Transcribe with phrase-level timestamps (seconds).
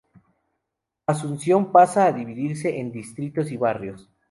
[1.13, 4.09] Asunción pasa a dividirse en distritos y barrios.